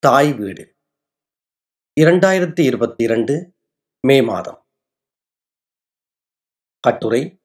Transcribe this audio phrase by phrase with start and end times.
[0.00, 0.76] தாய் வீடு.
[2.00, 3.54] இரண்டாயிரத்தி இருபத்தி இரண்டு
[4.00, 4.66] மே மாதம்.
[6.80, 7.42] கட்டுரை.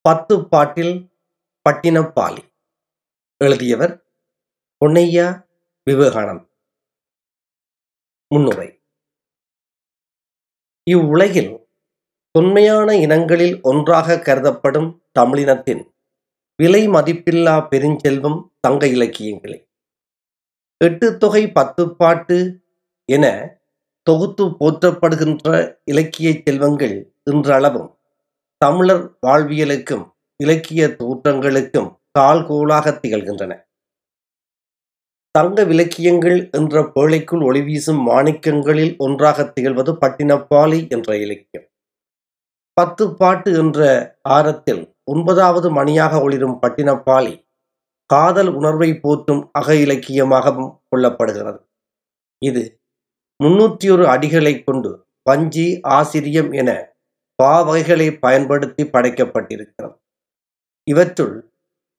[0.00, 1.12] பத்து பாட்டில்
[1.70, 2.54] பட்டினப்பாலி.
[3.36, 4.06] எழுதியவர்
[4.84, 5.46] பொன்னையா
[5.90, 6.48] விவேகானந்த்.
[8.28, 8.82] முன்னுரை.
[10.90, 11.68] இவ்வுலகில்
[12.30, 15.92] தொன்மையான இனங்களில் ஒன்றாக கருதப்படும் தமிழினத்தின்
[16.62, 19.71] விலை மதிப்பில்லா பெருஞ்செல்வம் தங்க இலக்கியங்களே.
[20.84, 22.60] எட்டு தொகை பத்து பாட்டு
[23.04, 23.56] என
[24.02, 27.90] தொகுத்து போற்றப்படுகின்ற இலக்கிய செல்வங்கள் இன்றளவும்
[28.56, 30.04] தமிழர் வாழ்வியலுக்கும்
[30.36, 33.52] இலக்கிய தோற்றங்களுக்கும் கால்கோலாக திகழ்கின்றன.
[35.30, 41.66] தங்க விலக்கியங்கள் என்ற பேழைக்குள் ஒளிவீசும் மாணிக்கங்களில் ஒன்றாக திகழ்வது பட்டினப்பாலி என்ற இலக்கியம்.
[42.72, 43.80] பத்து பாட்டு என்ற
[44.22, 47.41] ஆரத்தில் ஒன்பதாவது மணியாக ஒளிரும் பட்டினப்பாலி
[48.12, 51.60] காதல் உணர்வை போற்றும் அக இலக்கியமாகவும் கொள்ளப்படுகிறது.
[52.42, 52.62] இது
[53.40, 54.90] முன்னூற்றி ஒரு அடிகளை கொண்டு
[55.26, 55.66] பஞ்சி
[55.98, 56.70] ஆசிரியம் என
[57.38, 59.94] பாவகைகளை பயன்படுத்தி படைக்கப்பட்டிருக்கிறது.
[60.86, 61.34] இவற்றுள்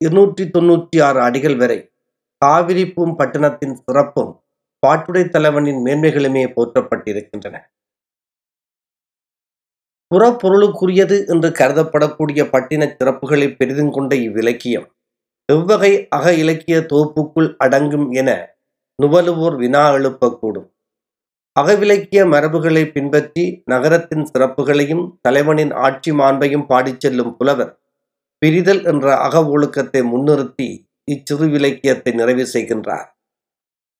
[0.01, 1.79] இருநூற்றி தொண்ணூற்றி ஆறு அடிகள் வரை
[2.41, 4.31] காவிரிப்பும் பட்டணத்தின் சிறப்பும்
[4.83, 7.55] பாட்டுடை தலைவனின் மேன்மைகளுமே போற்றப்பட்டிருக்கின்றன.
[10.11, 14.87] புறப்பொருளுக்குரியது என்று கருதப்படக்கூடிய பட்டின சிறப்புகளை பெரிதும் கொண்ட இவ்விலக்கியம்
[15.49, 18.29] எவ்வகை அக இலக்கிய தொகுப்புக்குள் அடங்கும் என
[18.99, 20.67] நுவலுவோர் வினா எழுப்பக்கூடும்.
[21.55, 27.73] அகவிலக்கிய மரபுகளை பின்பற்றி நகரத்தின் சிறப்புகளையும் தலைவனின் ஆட்சி மாண்பையும் பாடிச் செல்லும் புலவர்
[28.41, 30.69] பிரிதல் என்ற அக ஒழுக்கத்தை முன்னிறுத்தி
[31.07, 33.07] இச்சிறு விலக்கியத்தை நிறைவு செய்கின்றார்.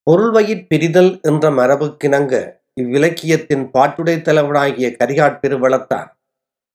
[0.08, 2.33] பொருள்வயிற் பிரிதல் என்ற மரபுக்கிணங்க
[2.81, 6.09] இவ்விலக்கியத்தின் பாட்டுடை தலைவனாகிய கரிகாட் பெருவளத்தான்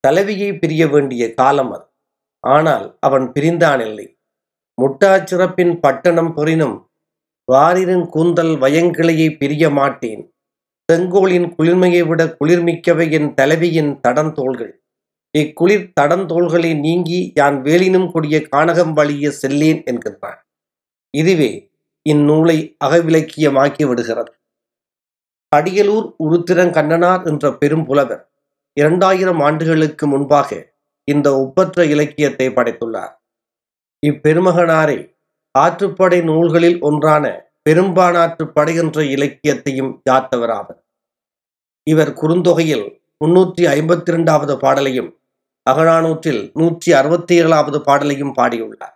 [0.05, 1.86] தலைவியை பிரிய வேண்டிய காலம் அது.
[2.44, 4.06] ஆனால் அவன் பிரிந்தானில்லை.
[4.78, 6.76] முட்டாச்சிறப்பின் பட்டணம் பெறினும்
[7.52, 10.22] வாரிரின் கூந்தல் வயங்கிளையை பிரிய மாட்டேன்
[10.92, 14.72] செங்கோலின் குளிர்மையை விட குளிர்மிக்கவை என் தலைவியின் தடந்தோள்கள்.
[15.34, 20.38] இக்குளிர் தடந்தோள்களை நீங்கி யான் வேலினும் கொடிய கானகம் வழிய செல்லேன் என்கின்றான்.
[21.14, 21.50] இதுவே
[22.06, 24.33] இந்நூலை அகவிலக்கியமாக்கி விடுகிறது.
[25.56, 28.24] அடியலூர் உருத்திரங்கண்ணனார் என்ற பெரும் புலவர்
[28.77, 30.50] இரண்டாயிரம் ஆண்டுகளுக்கு முன்பாக
[31.05, 33.14] இந்த ஒப்பற்ற இலக்கியத்தை படைத்துள்ளார்.
[34.07, 34.98] இப்பெருமகனாரை
[35.59, 37.25] ஆற்றுப்படை நூல்களில் ஒன்றான
[37.69, 40.81] பெரும்பானாற்றுப்படை என்ற இலக்கியத்தையும் யாத்தவராவர்.
[41.86, 42.86] இவர் குறுந்தொகையில்
[43.25, 45.11] முன்னூற்றி ஐம்பத்தி இரண்டாவது பாடலையும்
[45.70, 48.95] அகழானூற்றில் நூற்றி அறுபத்தி ஏழாவது பாடலையும் பாடியுள்ளார்.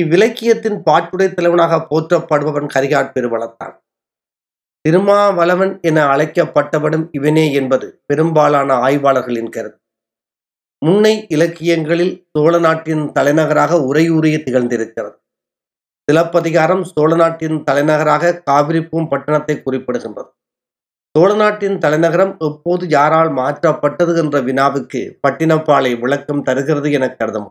[0.00, 3.74] இவ்விலக்கியத்தின் பாட்டுடை தலைவனாக போற்றப்படுபவன் கரிகாட் பெருவளத்தான்.
[4.80, 9.80] திருமாவளவன் என அழைக்கப்பட்டவனும் இவனே என்பது பெரும்பாலான ஆய்வாளர்களின் கருத்து.
[10.82, 15.16] முன்னை இலக்கியங்களில் சோழ நாட்டின் தலைநகராக உரையூறிய திகழ்ந்திருக்கிறது.
[16.08, 20.30] சிலப்பதிகாரம் சோழ நாட்டின் தலைநகராக காவிரிப்பூம் பட்டணத்தை குறிப்பிடுகின்றது.
[21.14, 27.50] சோழ நாட்டின் தலைநகரம் எப்போது யாரால் மாற்றப்பட்டது என்ற வினாவுக்கு பட்டினப்பாலை விளக்கம் தருகிறது என கருதும்.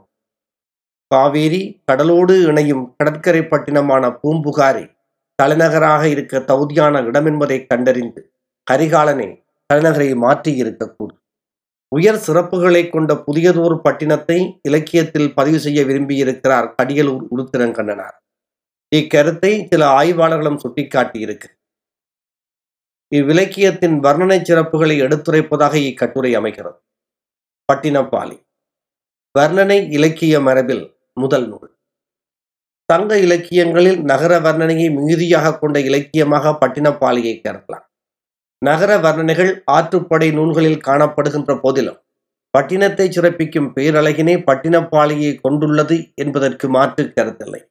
[1.11, 4.85] காவேரி கடலோடு இணையும் கடற்கரை பட்டினமான பூம்புகாரி
[5.40, 8.22] தலைநகராக இருக்க தகுதியான இடம் என்பதை கண்டறிந்து
[8.67, 9.29] கரிகாலனே
[9.69, 11.19] தலைநகரை மாற்றி இருக்கக்கூடும்
[11.91, 18.17] உயர் சிறப்புகளை கொண்ட புதியதோர் பட்டினத்தை இலக்கியத்தில் பதிவு செய்ய விரும்பியிருக்கிறார் கடியலூர் உருத்திரங்கண்ணனார்.
[18.95, 21.49] இக்கருத்தை சில ஆய்வாளர்களும் சுட்டிக்காட்டியிருக்கு.
[23.11, 26.79] இவ்விலக்கியத்தின் வர்ணனை சிறப்புகளை எடுத்துரைப்பதாக இக்கட்டுரை அமைகிறது.
[27.69, 28.38] பட்டினப்பாலி
[29.35, 31.69] வர்ணனை இலக்கிய மரபில் முதல் நூல்.
[32.89, 37.85] தங்க இலக்கியங்களில் நகர வர்ணனையை மிகுதியாக கொண்ட இலக்கியமாக பட்டினப்பாலியை கருதலாம்
[38.62, 42.00] நகர வர்ணனைகள் ஆற்றுப்படை நூல்களில் காணப்படுகின்ற போதிலும்
[42.53, 47.62] பட்டினத்தை சிறப்பிக்கும் பேரழகினை பட்டினப்பாளையை கொண்டுள்ளது என்பதற்கு மாற்று கருத்தில்லை.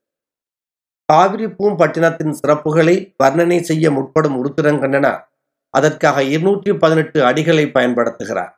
[1.12, 5.22] காவிரிப்பூம் பட்டினத்தின் சிறப்புகளை வர்ணனை செய்ய முற்படும் உருத்திரங்கண்ணனார்
[5.70, 8.52] அதற்காக இருநூற்றி பதினெட்டு அடிகளை பயன்படுத்துகிறார்.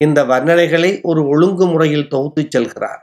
[0.00, 3.00] இந்த வர்ணனைகளை ஒரு ஒழுங்கு முறையில் தொகுத்து செல்கிறார்.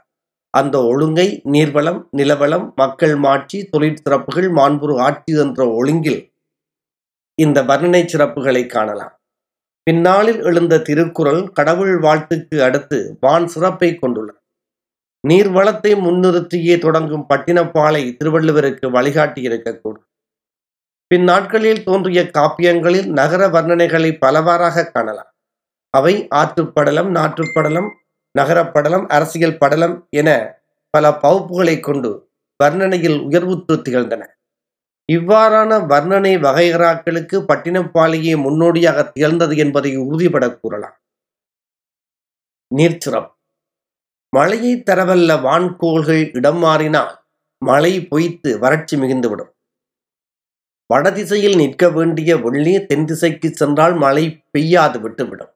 [0.53, 6.21] அந்த ஒழுங்கை நீர்வளம் நிலவளம் மக்கள் மாட்சி தொழிற்சிறப்புகள் மாண்புறு மாண்புரு ஆட்சி என்ற ஒழுங்கில்
[7.41, 9.13] இந்த வர்ணனை சிறப்புகளை காணலாம்.
[9.83, 14.39] பின்னாளில் எழுந்த திருக்குறள் கடவுள் வாழ்த்துக்கு அடுத்து வான் சிறப்பை கொண்டுள்ளது.
[15.27, 20.07] நீர்வளத்தை முன்னிறுத்தியே தொடங்கும் பட்டினப்பாலை திருவள்ளுவருக்கு வழிகாட்டி இருக்கக்கூடும்
[21.07, 25.31] பின்னாட்களில் தோன்றிய காப்பியங்களில் நகர வர்ணனைகளை பலவாறாக காணலாம்.
[25.93, 27.89] அவை ஆற்றுப்படலம் நாற்றுப்படலம்
[28.39, 30.29] நகரப்படலம் அரசியல் படலம் என
[30.89, 32.11] பல பகுப்புகளை கொண்டு
[32.63, 34.23] வர்ணனையில் உயர்வுற்று திகழ்ந்தன.
[35.11, 41.01] இவ்வாறான வர்ணனை வகைகராக்களுக்கு பட்டினப்பாலியே முன்னோடியாக திகழ்ந்தது என்பதை உறுதிபட கூறலாம்.
[42.71, 43.27] நீர்ச்சிரம்.
[44.29, 47.25] மழையை தரவல்ல வான்கோள்கள் இடம் மாறினால்
[47.61, 49.51] மழை பொய்த்து வறட்சி மிகுந்துவிடும்.
[50.89, 55.51] வடதிசையில் நிற்க வேண்டிய வெள்ளீர் தென் திசைக்கு சென்றால் மழை பெய்யாது விட்டுவிடும்.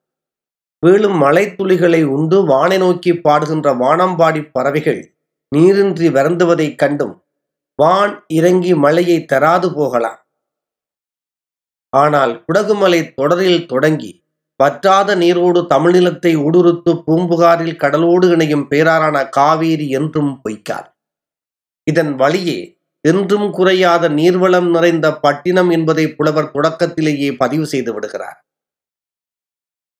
[0.86, 5.16] வீழும் மழைத்துளிகளை உண்டு வானை நோக்கி பாடுகின்ற வானம்பாடி பறவைகள்
[5.56, 7.14] நீரின்றி வருந்துவதைக் கண்டும்
[7.78, 10.20] வான் இறங்கி மழையை தராது போகலாம்.
[11.92, 14.10] ஆனால் குடகுமலை தொடரில் தொடங்கி
[14.60, 20.88] வற்றாத நீரோடு தமிழ்நிலத்தை ஊடுருத்து பூம்புகாரில் கடலோடு இணையும் பேராரான காவேரி என்றும் பொய்க்கார்.
[21.86, 22.58] இதன் வழியே
[23.04, 28.38] என்றும் குறையாத நீர்வளம் நிறைந்த பட்டினம் என்பதை புலவர் தொடக்கத்திலேயே பதிவு செய்து விடுகிறார்.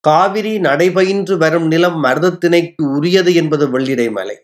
[0.03, 4.37] காவிரி நடைபயின்று வரும் நிலம் மருதத்திணைக்கு உரியது என்பது வெள்ளிடை மலை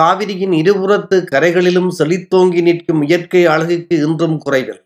[0.00, 4.82] காவிரியின் இருபுறத்து கரைகளிலும் செழித்தோங்கி நிற்கும் இயற்கை அழகுக்கு இன்றும் குறைவில்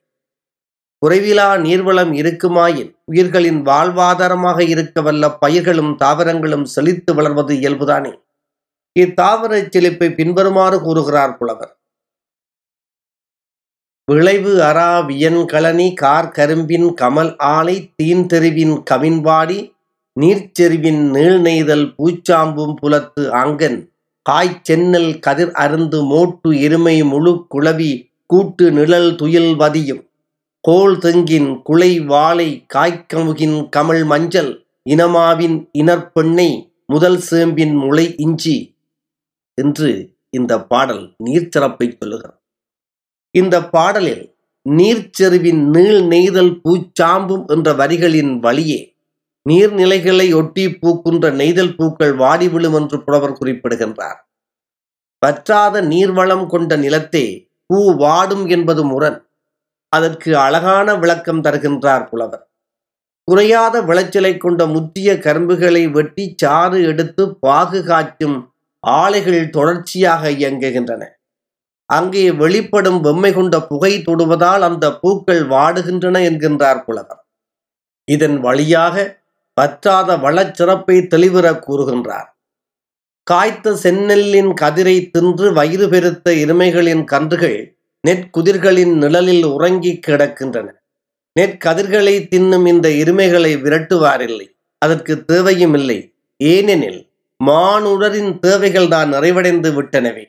[1.03, 8.13] குறைவிலா நீர்வளம் இருக்குமாயின் உயிர்களின் வாழ்வாதாரமாக இருக்க வல்ல பயிர்களும் தாவரங்களும் செழித்து வளர்வது இயல்புதானே?
[8.97, 11.73] இத்தாவர செழிப்பை பின்வருமாறு கூறுகிறார் புலவர்.
[14.09, 19.59] விளைவு அரா வியன்கலனி கார் கரும்பின் கமல் ஆலை தீன்தெருவின் கவின்பாடி
[20.17, 23.79] நீர்ச்செறிவின் நீள் நெய்தல் பூச்சாம்பும் புலத்து ஆங்கன்
[24.27, 30.03] காய் சென்னல் கதிர் அருந்து மோட்டு எருமை முழு குளவி கூட்டு நிழல் துயில் வதியும்.
[30.61, 36.49] கோல் தெங்கின் குலை வாழை காய்க்கமுகின் கமல் மஞ்சள் இனமாவின் இனற்பெண்ணை
[36.87, 38.57] முதல் சேம்பின் முளை இஞ்சி
[39.55, 39.91] என்று
[40.31, 42.39] இந்த பாடல் நீர்ச்சிறப்பை சொல்லுகிறது.
[43.31, 44.25] இந்த பாடலில்
[44.67, 48.81] நீர்ச்செருவின் நீள் நெய்தல் பூச்சாம்பும் என்ற வரிகளின் வழியே
[49.49, 54.19] நீர்நிலைகளை ஒட்டி பூக்கின்ற நெய்தல் பூக்கள் வாடி விழும் என்று புலவர் குறிப்பிடுகின்றார்.
[55.23, 57.27] வற்றாத நீர்வளம் கொண்ட நிலத்தே
[57.67, 59.19] பூ வாடும் என்பது முரண்.
[59.89, 62.45] அதற்கு அழகான விளக்கம் தருகின்றார் புலவர்.
[63.29, 68.39] குறையாத விளைச்சலை கொண்ட முற்றிய கரும்புகளை வெட்டி சாறு எடுத்து பாகு காய்ச்சும்
[68.85, 71.03] ஆலைகள் தொடர்ச்சியாக இயங்குகின்றன.
[71.91, 77.21] அங்கே வெளிப்படும் வெம்மை கொண்ட புகை தொடுவதால் அந்த பூக்கள் வாடுகின்றன என்கின்றார் புலவர்.
[78.09, 79.23] இதன் வழியாக
[79.61, 82.27] பற்றாத வளச்சிறப்பை தெளிவிற கூறுகின்றார்.
[83.23, 87.79] காய்த்த செந்நெல்லின் கதிரை தின்று வயிறு பெருத்த இருமைகளின் கன்றுகள்
[88.09, 90.73] நெற்குதிர்களின் நிழலில் உறங்கி கிடக்கின்றன.
[91.41, 94.47] நெற்கதிர்களை தின்னும் இந்த இருமைகளை விரட்டுவாரில்லை.
[94.79, 96.15] அதற்கு தேவையும் இல்லை.
[96.37, 100.25] ஏனெனில் மானுடரின் தேவைகள் தான் நிறைவடைந்து விட்டனவே.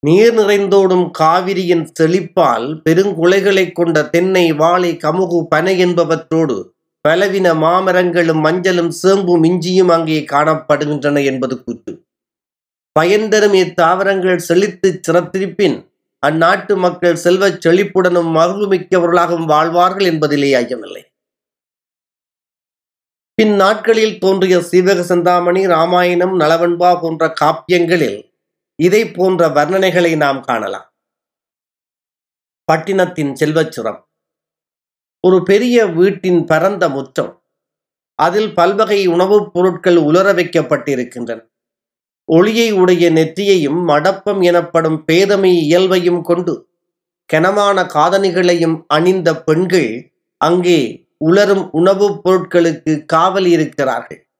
[0.00, 9.44] நீர் நிறைந்தோடும் காவிரியின் செழிப்பால் பெருங்குலைகளைக் கொண்ட தென்னை வாழை கமுகு பனை என்பவற்றோடு பலவின மாமரங்களும் மஞ்சளும் சேம்பும்
[9.44, 11.92] இஞ்சியும் அங்கே காணப்படுகின்றன என்பது கூற்று.
[12.92, 15.76] பயன் தரும் இத்தாவரங்கள் செழித்து சிறத்திருப்பின்
[16.26, 21.02] அந்நாட்டு மக்கள் செல்வச் செழிப்புடனும் மகிழ்வுமிக்கவர்களாகவும் வாழ்வார்கள் என்பதிலே ஐயமில்லை.
[23.34, 28.18] பின் நாட்களில் தோன்றிய சீவக சிந்தாமணி ராமாயணம் நலவன்பா போன்ற காப்பியங்களில்
[28.74, 30.88] இதை போன்ற வர்ணனைகளை நாம் காணலாம்.
[32.68, 34.00] பட்டினத்தின் செல்வச்சுரம்
[35.20, 37.42] ஒரு பெரிய வீட்டின் பரந்த முற்றம்.
[38.14, 41.48] அதில் பல்வகை உணவுப் பொருட்கள் உலர வைக்கப்பட்டிருக்கின்றன.
[42.24, 46.68] ஒளியை உடைய நெற்றியையும் மடப்பம் எனப்படும் பேதமை இயல்பையும் கொண்டு
[47.26, 54.30] கனமான காதணிகளையும் அணிந்த பெண்கள் அங்கே உலரும் உணவுப் பொருட்களுக்கு காவல் இருக்கிறார்கள்.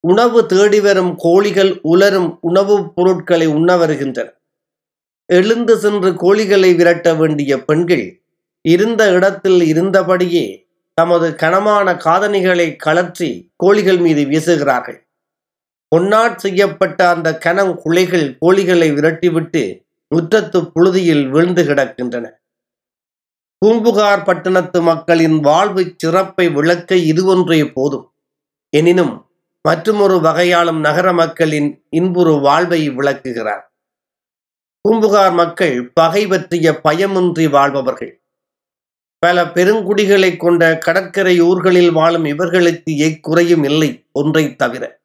[0.00, 4.32] உணவு தேடி வரும் கோழிகள் உலரும் உணவுப் பொருட்களை உண்ண வருகின்றன.
[5.26, 8.19] எழுந்து சென்று கோழிகளை விரட்ட வேண்டிய பெண்கள்
[8.68, 15.08] இருந்த இடத்தில் இருந்தபடியே தமது கனமான காதணிகளை கலற்றி கோழிகள் மீது வீசுகிறார்கள்.
[15.88, 19.62] பொன்னாட் செய்யப்பட்ட அந்த கனம் குலைகள் கோழிகளை விரட்டிவிட்டு
[20.14, 22.26] முற்றத்து புழுதியில் விழுந்து கிடக்கின்றன.
[23.58, 28.12] பூம்புகார் பட்டணத்து மக்களின் வாழ்வு சிறப்பை விளக்க இதுவொன்றே போதும்.
[28.70, 29.26] எனினும்
[29.68, 33.64] மற்றுமொரு வகையாலும் நகர மக்களின் இன்புறு வாழ்வை விளக்குகிறார்.
[34.80, 38.22] பூம்புகார் மக்கள் பகை பற்றிய பயமின்றி வாழ்பவர்கள்.
[39.22, 45.00] பல பெருங்குடிகளை கொண்ட கடற்கரை ஊர்களில் வாழும் இவர்களுக்கு எக்குறையும் இல்லை ஒன்றை தவிர.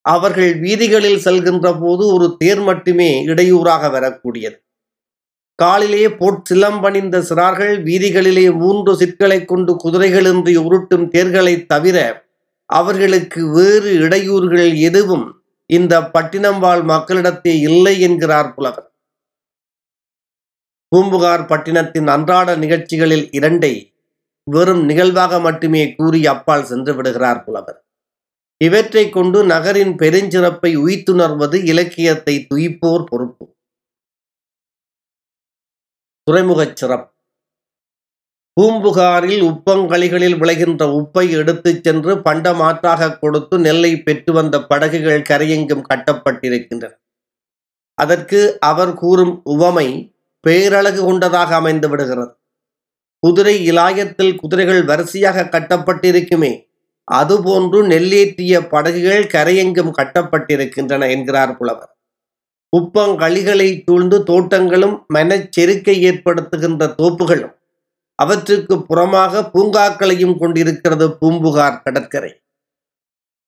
[0.00, 4.56] அவர்கள் வீதிகளில் செல்கின்ற போது ஒரு தேர் மட்டுமே இடையூறாக வரக்கூடியது.
[5.54, 11.98] காலிலே பொற்சிலம்பணிந்த சிறார்கள் வீதிகளிலே மூன்று சிற்களை கொண்டு குதிரைகளின்றி உருட்டும் தேர்களை தவிர
[12.66, 15.26] அவர்களுக்கு வேறு இடையூறுகள் எதுவும்
[15.66, 18.93] இந்த பட்டினம் வாழ் மக்களிடத்தே இல்லை என்கிறார் புலவர்.
[20.94, 23.94] பூம்புகார் பட்டினத்தின் அன்றாட நிகழ்ச்சிகளில் இரண்டை
[24.50, 27.84] வெறும் நிகழ்வாக மட்டுமே கூறி அப்பால் சென்று விடுகிறார் புலவர்.
[28.64, 33.56] இவற்றை கொண்டு நகரின் பெருஞ்சிறப்பை உய்த்துணர்வது இலக்கியத்தை துய்ப்போர் பொறுப்பு.
[36.22, 37.14] துறைமுகச் சிறப்பு.
[38.52, 46.92] பூம்புகாரில் உப்பங்களிகளில் விளைகின்ற உப்பை எடுத்துச் சென்று பண்டமாற்றாக கொடுத்து நெல்லை பெற்று வந்த படகுகள் கரையெங்கும் கட்டப்பட்டிருக்கின்றன.
[47.94, 50.13] அதற்கு அவர் கூறும் உவமை
[50.44, 52.32] பேரழகு கொண்டதாக அமைந்து விடுகிறது.
[53.18, 56.52] குதிரை இலாயத்தில் குதிரைகள் வரிசையாக கட்டப்பட்டிருக்குமே
[57.08, 61.90] அதுபோன்று நெல்லேற்றிய படகுகள் கரையெங்கும் கட்டப்பட்டிருக்கின்றன என்கிறார் புலவர்.
[62.72, 67.54] உப்பங்களிகளை சூழ்ந்து தோட்டங்களும் மனச்செருக்கை ஏற்படுத்துகின்ற தோப்புகளும்
[68.22, 72.32] அவற்றுக்கு புறமாக பூங்காக்களையும் கொண்டிருக்கிறது பூம்புகார் கடற்கரை.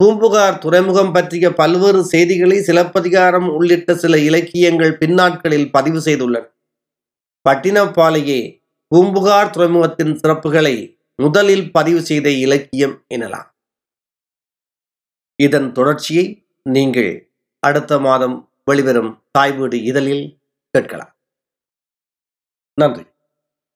[0.00, 6.44] பூம்புகார் துறைமுகம் பற்றிய பல்வேறு செய்திகளை சிலப்பதிகாரம் உள்ளிட்ட சில இலக்கியங்கள் பின்னாட்களில் பதிவு செய்துள்ளன.
[7.48, 8.40] பட்டினப்பாலையே
[8.88, 13.48] பூம்புகார் துறைமுகத்தின் சிறப்புகளை முதலில் பதிவு செய்த இலக்கியம் எனலாம்.
[15.42, 17.32] இதன் தொடர்ச்சியை நீங்கள்
[17.66, 20.38] அடுத்த மாதம் வெளிவரும் தாய்வீடு இதழில்
[20.70, 21.12] கேட்கலாம்.
[22.74, 23.04] நன்றி.